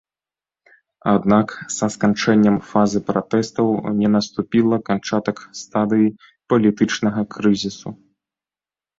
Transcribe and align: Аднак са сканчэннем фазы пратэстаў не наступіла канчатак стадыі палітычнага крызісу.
Аднак 1.15 1.47
са 1.75 1.85
сканчэннем 1.95 2.55
фазы 2.69 2.99
пратэстаў 3.09 3.67
не 3.99 4.09
наступіла 4.15 4.79
канчатак 4.87 5.37
стадыі 5.61 6.07
палітычнага 6.55 7.21
крызісу. 7.37 7.89